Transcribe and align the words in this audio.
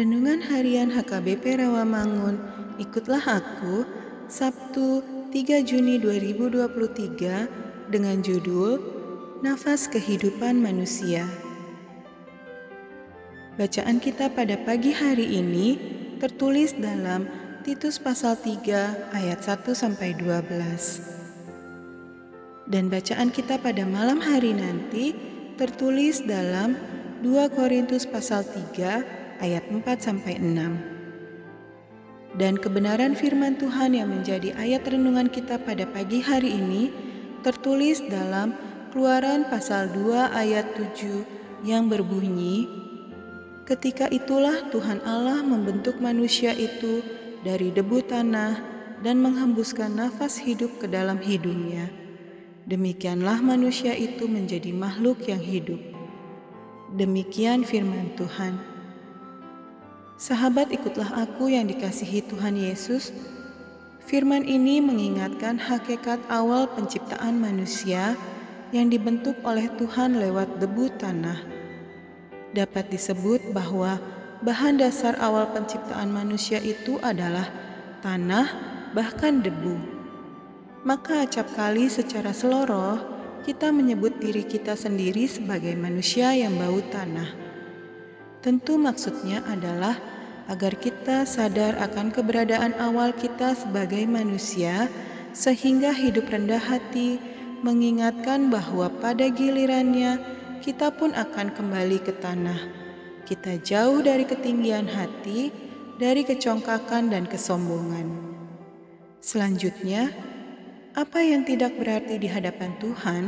Renungan 0.00 0.40
Harian 0.40 0.88
HKBP 0.88 1.60
Rawamangun, 1.60 2.40
ikutlah 2.80 3.20
aku, 3.20 3.84
Sabtu 4.32 5.04
3 5.28 5.60
Juni 5.60 6.00
2023 6.00 7.92
dengan 7.92 8.16
judul 8.24 8.80
Nafas 9.44 9.92
Kehidupan 9.92 10.56
Manusia. 10.56 11.28
Bacaan 13.60 14.00
kita 14.00 14.32
pada 14.32 14.56
pagi 14.64 14.96
hari 14.96 15.36
ini 15.36 15.76
tertulis 16.16 16.72
dalam 16.80 17.28
Titus 17.60 18.00
pasal 18.00 18.40
3 18.40 19.12
ayat 19.12 19.44
1 19.44 19.68
sampai 19.76 20.16
12. 20.16 22.72
Dan 22.72 22.88
bacaan 22.88 23.28
kita 23.28 23.60
pada 23.60 23.84
malam 23.84 24.16
hari 24.16 24.56
nanti 24.56 25.12
tertulis 25.60 26.24
dalam 26.24 26.72
2 27.20 27.52
Korintus 27.52 28.08
pasal 28.08 28.48
3 28.48 29.19
ayat 29.40 29.64
4 29.72 29.82
sampai 29.98 30.38
6. 30.38 32.38
Dan 32.38 32.54
kebenaran 32.60 33.18
firman 33.18 33.58
Tuhan 33.58 33.96
yang 33.96 34.12
menjadi 34.12 34.54
ayat 34.54 34.86
renungan 34.86 35.26
kita 35.32 35.58
pada 35.58 35.82
pagi 35.90 36.22
hari 36.22 36.54
ini 36.54 36.92
tertulis 37.42 37.98
dalam 38.06 38.54
Keluaran 38.90 39.46
pasal 39.46 39.86
2 39.94 40.34
ayat 40.34 40.74
7 40.74 41.62
yang 41.62 41.86
berbunyi 41.86 42.66
Ketika 43.62 44.10
itulah 44.10 44.66
Tuhan 44.74 44.98
Allah 45.06 45.46
membentuk 45.46 46.02
manusia 46.02 46.50
itu 46.50 46.98
dari 47.46 47.70
debu 47.70 48.02
tanah 48.02 48.58
dan 48.98 49.22
menghembuskan 49.22 49.94
nafas 49.94 50.42
hidup 50.42 50.82
ke 50.82 50.90
dalam 50.90 51.22
hidungnya. 51.22 51.86
Demikianlah 52.66 53.38
manusia 53.38 53.94
itu 53.94 54.26
menjadi 54.26 54.74
makhluk 54.74 55.22
yang 55.30 55.38
hidup. 55.38 55.78
Demikian 56.98 57.62
firman 57.62 58.10
Tuhan. 58.18 58.58
Sahabat, 60.20 60.68
ikutlah 60.68 61.16
aku 61.16 61.48
yang 61.48 61.64
dikasihi 61.64 62.20
Tuhan 62.28 62.52
Yesus. 62.52 63.08
Firman 64.04 64.44
ini 64.44 64.76
mengingatkan 64.84 65.56
hakikat 65.56 66.20
awal 66.28 66.68
penciptaan 66.76 67.40
manusia 67.40 68.20
yang 68.68 68.92
dibentuk 68.92 69.40
oleh 69.48 69.72
Tuhan 69.80 70.20
lewat 70.20 70.60
debu 70.60 70.92
tanah. 71.00 71.40
Dapat 72.52 72.92
disebut 72.92 73.56
bahwa 73.56 73.96
bahan 74.44 74.76
dasar 74.84 75.16
awal 75.24 75.56
penciptaan 75.56 76.12
manusia 76.12 76.60
itu 76.60 77.00
adalah 77.00 77.48
tanah, 78.04 78.44
bahkan 78.92 79.40
debu. 79.40 79.80
Maka 80.84 81.24
acap 81.24 81.48
kali 81.56 81.88
secara 81.88 82.36
seloroh 82.36 83.00
kita 83.48 83.72
menyebut 83.72 84.20
diri 84.20 84.44
kita 84.44 84.76
sendiri 84.76 85.24
sebagai 85.24 85.72
manusia 85.80 86.36
yang 86.36 86.60
bau 86.60 86.76
tanah. 86.92 87.49
Tentu 88.40 88.80
maksudnya 88.80 89.44
adalah 89.44 90.00
agar 90.48 90.72
kita 90.80 91.28
sadar 91.28 91.76
akan 91.76 92.08
keberadaan 92.08 92.72
awal 92.80 93.12
kita 93.12 93.52
sebagai 93.52 94.08
manusia, 94.08 94.88
sehingga 95.36 95.92
hidup 95.92 96.26
rendah 96.32 96.58
hati 96.58 97.20
mengingatkan 97.60 98.48
bahwa 98.48 98.88
pada 98.98 99.28
gilirannya 99.28 100.16
kita 100.64 100.88
pun 100.88 101.12
akan 101.12 101.52
kembali 101.52 102.00
ke 102.00 102.16
tanah. 102.16 102.58
Kita 103.28 103.60
jauh 103.60 104.00
dari 104.00 104.24
ketinggian 104.24 104.88
hati, 104.88 105.52
dari 106.00 106.24
kecongkakan 106.24 107.12
dan 107.12 107.28
kesombongan. 107.28 108.08
Selanjutnya, 109.20 110.10
apa 110.96 111.20
yang 111.20 111.44
tidak 111.44 111.76
berarti 111.76 112.16
di 112.16 112.26
hadapan 112.26 112.72
Tuhan 112.80 113.22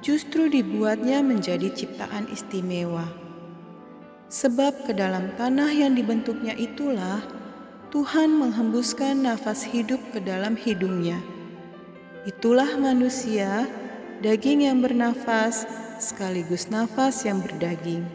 justru 0.00 0.46
dibuatnya 0.46 1.20
menjadi 1.20 1.68
ciptaan 1.74 2.30
istimewa 2.30 3.21
Sebab 4.32 4.88
ke 4.88 4.96
dalam 4.96 5.28
tanah 5.36 5.68
yang 5.76 5.92
dibentuknya 5.92 6.56
itulah 6.56 7.20
Tuhan 7.92 8.32
menghembuskan 8.32 9.28
nafas 9.28 9.60
hidup 9.60 10.00
ke 10.08 10.24
dalam 10.24 10.56
hidungnya. 10.56 11.20
Itulah 12.24 12.80
manusia, 12.80 13.68
daging 14.24 14.64
yang 14.64 14.80
bernafas, 14.80 15.68
sekaligus 16.00 16.72
nafas 16.72 17.28
yang 17.28 17.44
berdaging. 17.44 18.08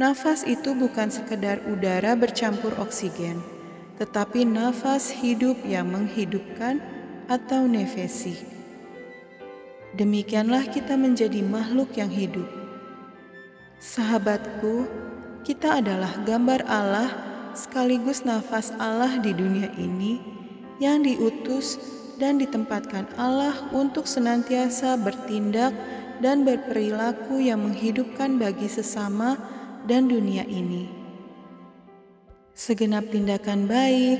Nafas 0.00 0.48
itu 0.48 0.72
bukan 0.72 1.12
sekedar 1.12 1.60
udara 1.68 2.16
bercampur 2.16 2.72
oksigen, 2.80 3.44
tetapi 4.00 4.48
nafas 4.48 5.12
hidup 5.12 5.60
yang 5.68 5.92
menghidupkan 5.92 6.80
atau 7.28 7.68
nefesi. 7.68 8.40
Demikianlah 9.92 10.72
kita 10.72 10.96
menjadi 10.96 11.44
makhluk 11.44 11.92
yang 12.00 12.08
hidup 12.08 12.63
Sahabatku, 13.84 14.88
kita 15.44 15.84
adalah 15.84 16.24
gambar 16.24 16.64
Allah 16.64 17.12
sekaligus 17.52 18.24
nafas 18.24 18.72
Allah 18.80 19.20
di 19.20 19.36
dunia 19.36 19.68
ini 19.76 20.24
yang 20.80 21.04
diutus 21.04 21.76
dan 22.16 22.40
ditempatkan 22.40 23.04
Allah 23.20 23.52
untuk 23.76 24.08
senantiasa 24.08 24.96
bertindak 24.96 25.76
dan 26.24 26.48
berperilaku 26.48 27.44
yang 27.44 27.60
menghidupkan 27.60 28.40
bagi 28.40 28.72
sesama 28.72 29.36
dan 29.84 30.08
dunia 30.08 30.48
ini. 30.48 30.88
Segenap 32.56 33.12
tindakan 33.12 33.68
baik, 33.68 34.18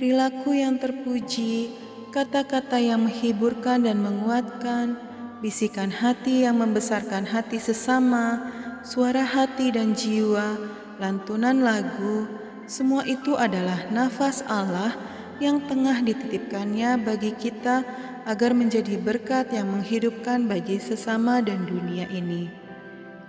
perilaku 0.00 0.56
yang 0.56 0.80
terpuji, 0.80 1.68
kata-kata 2.16 2.80
yang 2.80 3.04
menghiburkan 3.04 3.84
dan 3.84 4.00
menguatkan, 4.00 4.96
bisikan 5.44 5.92
hati 5.92 6.48
yang 6.48 6.56
membesarkan 6.56 7.28
hati 7.28 7.60
sesama, 7.60 8.61
suara 8.82 9.22
hati 9.22 9.70
dan 9.70 9.94
jiwa, 9.94 10.58
lantunan 10.98 11.62
lagu, 11.62 12.26
semua 12.66 13.06
itu 13.06 13.38
adalah 13.38 13.90
nafas 13.90 14.42
Allah 14.50 14.94
yang 15.38 15.62
tengah 15.66 16.02
dititipkannya 16.02 17.02
bagi 17.02 17.34
kita 17.34 17.82
agar 18.26 18.54
menjadi 18.54 18.98
berkat 19.02 19.50
yang 19.50 19.66
menghidupkan 19.70 20.46
bagi 20.46 20.78
sesama 20.78 21.42
dan 21.42 21.66
dunia 21.66 22.06
ini. 22.10 22.46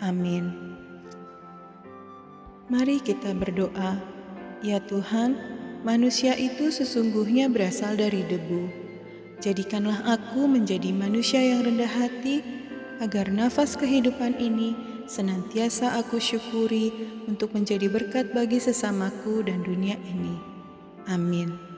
Amin. 0.01 0.53
Mari 2.69 3.01
kita 3.01 3.33
berdoa. 3.33 3.97
Ya 4.63 4.79
Tuhan, 4.79 5.35
manusia 5.83 6.37
itu 6.37 6.69
sesungguhnya 6.69 7.51
berasal 7.51 7.99
dari 7.99 8.23
debu. 8.23 8.69
Jadikanlah 9.43 10.07
aku 10.07 10.47
menjadi 10.47 10.95
manusia 10.95 11.43
yang 11.43 11.67
rendah 11.67 11.89
hati 11.89 12.39
agar 13.03 13.27
nafas 13.27 13.75
kehidupan 13.75 14.39
ini 14.39 14.92
senantiasa 15.13 15.93
aku 16.01 16.17
syukuri 16.17 16.89
untuk 17.29 17.53
menjadi 17.53 17.85
berkat 17.85 18.33
bagi 18.33 18.57
sesamaku 18.57 19.45
dan 19.45 19.61
dunia 19.61 19.93
ini. 20.09 20.41
Amin. 21.05 21.72